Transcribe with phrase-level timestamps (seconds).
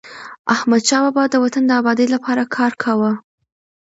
[0.55, 3.11] احمدشاه بابا د وطن د ابادی لپاره کار کاوه.